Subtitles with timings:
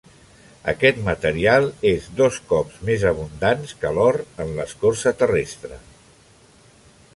[0.71, 5.81] Aquest material és dos cops més abundants que l'or en l'escorça terrestre.